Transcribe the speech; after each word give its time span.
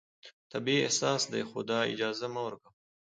طبیعي 0.51 0.79
احساس 0.85 1.21
دی، 1.31 1.41
خو 1.49 1.59
دا 1.69 1.79
اجازه 1.93 2.27
مه 2.33 2.41
ورکوه 2.47 2.71